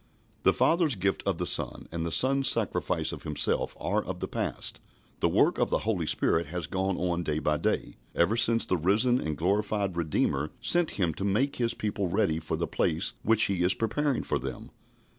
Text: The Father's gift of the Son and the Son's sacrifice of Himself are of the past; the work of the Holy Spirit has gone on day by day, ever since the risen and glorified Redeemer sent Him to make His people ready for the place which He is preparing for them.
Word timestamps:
The 0.41 0.51
Father's 0.51 0.95
gift 0.95 1.21
of 1.27 1.37
the 1.37 1.45
Son 1.45 1.87
and 1.91 2.03
the 2.03 2.11
Son's 2.11 2.47
sacrifice 2.49 3.11
of 3.11 3.21
Himself 3.21 3.77
are 3.79 4.03
of 4.03 4.19
the 4.19 4.27
past; 4.27 4.79
the 5.19 5.29
work 5.29 5.59
of 5.59 5.69
the 5.69 5.77
Holy 5.85 6.07
Spirit 6.07 6.47
has 6.47 6.65
gone 6.65 6.97
on 6.97 7.21
day 7.21 7.37
by 7.37 7.57
day, 7.57 7.97
ever 8.15 8.35
since 8.35 8.65
the 8.65 8.77
risen 8.77 9.21
and 9.21 9.37
glorified 9.37 9.95
Redeemer 9.95 10.49
sent 10.59 10.89
Him 10.97 11.13
to 11.13 11.23
make 11.23 11.57
His 11.57 11.75
people 11.75 12.07
ready 12.07 12.39
for 12.39 12.57
the 12.57 12.65
place 12.65 13.13
which 13.21 13.43
He 13.43 13.61
is 13.61 13.75
preparing 13.75 14.23
for 14.23 14.39
them. 14.39 14.71